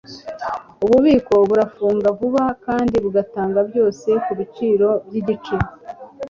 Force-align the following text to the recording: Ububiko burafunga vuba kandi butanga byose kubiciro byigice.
Ububiko 0.83 1.33
burafunga 1.49 2.07
vuba 2.19 2.43
kandi 2.65 2.95
butanga 3.03 3.59
byose 3.69 4.07
kubiciro 4.25 4.89
byigice. 5.07 5.55